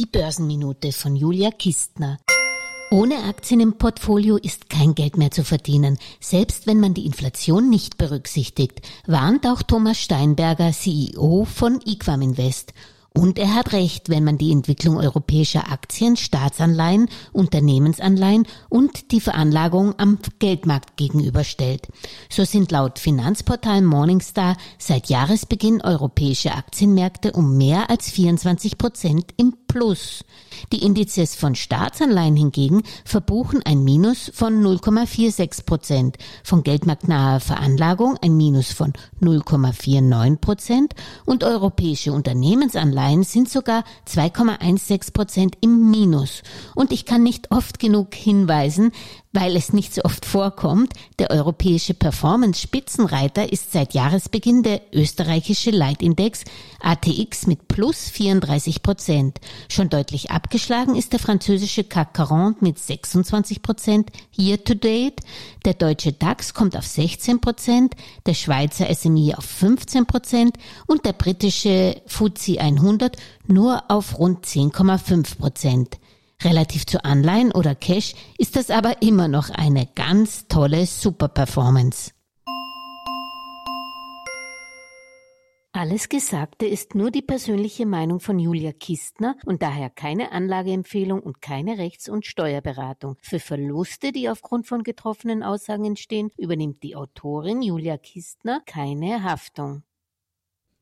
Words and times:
Die 0.00 0.06
Börsenminute 0.06 0.92
von 0.92 1.14
Julia 1.14 1.50
Kistner. 1.50 2.18
Ohne 2.90 3.16
Aktien 3.24 3.60
im 3.60 3.76
Portfolio 3.76 4.38
ist 4.38 4.70
kein 4.70 4.94
Geld 4.94 5.18
mehr 5.18 5.30
zu 5.30 5.44
verdienen, 5.44 5.98
selbst 6.20 6.66
wenn 6.66 6.80
man 6.80 6.94
die 6.94 7.04
Inflation 7.04 7.68
nicht 7.68 7.98
berücksichtigt, 7.98 8.80
warnt 9.06 9.46
auch 9.46 9.60
Thomas 9.60 9.98
Steinberger, 10.00 10.72
CEO 10.72 11.44
von 11.44 11.82
Equam 11.84 12.22
Invest. 12.22 12.72
Und 13.12 13.38
er 13.38 13.54
hat 13.54 13.72
recht, 13.72 14.08
wenn 14.08 14.22
man 14.22 14.38
die 14.38 14.52
Entwicklung 14.52 14.96
europäischer 14.96 15.70
Aktien, 15.70 16.16
Staatsanleihen, 16.16 17.08
Unternehmensanleihen 17.32 18.46
und 18.68 19.10
die 19.10 19.20
Veranlagung 19.20 19.94
am 19.98 20.18
Geldmarkt 20.38 20.96
gegenüberstellt. 20.96 21.88
So 22.30 22.44
sind 22.44 22.70
laut 22.70 23.00
Finanzportal 23.00 23.82
Morningstar 23.82 24.56
seit 24.78 25.10
Jahresbeginn 25.10 25.82
europäische 25.82 26.54
Aktienmärkte 26.54 27.32
um 27.32 27.58
mehr 27.58 27.90
als 27.90 28.10
24 28.10 28.78
Prozent 28.78 29.34
im 29.36 29.54
Plus. 29.70 30.24
Die 30.72 30.82
Indizes 30.82 31.36
von 31.36 31.54
Staatsanleihen 31.54 32.34
hingegen 32.34 32.82
verbuchen 33.04 33.62
ein 33.64 33.84
Minus 33.84 34.30
von 34.34 34.60
0,46 34.62 35.64
Prozent, 35.64 36.18
von 36.42 36.64
geldmarktnaher 36.64 37.38
Veranlagung 37.38 38.16
ein 38.20 38.36
Minus 38.36 38.72
von 38.72 38.92
0,49 39.22 40.36
Prozent 40.38 40.94
und 41.24 41.44
europäische 41.44 42.12
Unternehmensanleihen 42.12 43.22
sind 43.22 43.48
sogar 43.48 43.84
2,16 44.08 45.12
Prozent 45.12 45.56
im 45.60 45.88
Minus. 45.88 46.42
Und 46.74 46.90
ich 46.90 47.04
kann 47.04 47.22
nicht 47.22 47.52
oft 47.52 47.78
genug 47.78 48.14
hinweisen, 48.14 48.90
weil 49.32 49.54
es 49.56 49.72
nicht 49.72 49.94
so 49.94 50.02
oft 50.02 50.26
vorkommt, 50.26 50.92
der 51.18 51.30
europäische 51.30 51.94
Performance-Spitzenreiter 51.94 53.52
ist 53.52 53.70
seit 53.70 53.94
Jahresbeginn 53.94 54.62
der 54.62 54.80
österreichische 54.92 55.70
Leitindex 55.70 56.44
ATX 56.80 57.46
mit 57.46 57.68
plus 57.68 58.08
34 58.08 58.82
Prozent. 58.82 59.38
Schon 59.68 59.88
deutlich 59.88 60.30
abgeschlagen 60.30 60.96
ist 60.96 61.12
der 61.12 61.20
französische 61.20 61.84
CAC 61.84 62.16
40 62.16 62.60
mit 62.62 62.78
26 62.78 63.62
Prozent 63.62 64.10
year 64.36 64.62
to 64.62 64.74
date. 64.74 65.20
Der 65.64 65.74
deutsche 65.74 66.12
DAX 66.12 66.52
kommt 66.52 66.76
auf 66.76 66.86
16 66.86 67.40
Prozent, 67.40 67.94
der 68.26 68.34
Schweizer 68.34 68.92
SMI 68.92 69.34
auf 69.36 69.44
15 69.44 70.06
Prozent 70.06 70.56
und 70.86 71.04
der 71.04 71.12
britische 71.12 72.02
FTSE 72.06 72.60
100 72.60 73.16
nur 73.46 73.82
auf 73.88 74.18
rund 74.18 74.44
10,5 74.44 75.38
Prozent. 75.38 75.98
Relativ 76.42 76.86
zu 76.86 77.04
Anleihen 77.04 77.52
oder 77.52 77.74
Cash 77.74 78.14
ist 78.38 78.56
das 78.56 78.70
aber 78.70 79.02
immer 79.02 79.28
noch 79.28 79.50
eine 79.50 79.86
ganz 79.94 80.48
tolle 80.48 80.86
Superperformance. 80.86 82.12
Alles 85.72 86.08
Gesagte 86.08 86.66
ist 86.66 86.94
nur 86.94 87.10
die 87.10 87.22
persönliche 87.22 87.86
Meinung 87.86 88.20
von 88.20 88.38
Julia 88.38 88.72
Kistner 88.72 89.36
und 89.46 89.62
daher 89.62 89.88
keine 89.88 90.32
Anlageempfehlung 90.32 91.20
und 91.20 91.40
keine 91.40 91.78
Rechts- 91.78 92.08
und 92.08 92.26
Steuerberatung. 92.26 93.16
Für 93.22 93.38
Verluste, 93.38 94.10
die 94.10 94.28
aufgrund 94.28 94.66
von 94.66 94.82
getroffenen 94.82 95.42
Aussagen 95.42 95.84
entstehen, 95.84 96.30
übernimmt 96.36 96.82
die 96.82 96.96
Autorin 96.96 97.62
Julia 97.62 97.98
Kistner 97.98 98.62
keine 98.66 99.22
Haftung. 99.22 99.84